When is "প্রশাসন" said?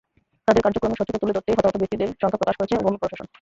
3.01-3.27